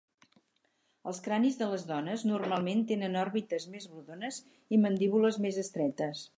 [1.11, 4.43] Els cranis de les dones normalment tenen òrbites més rodones
[4.79, 6.29] i mandíbules més estretes.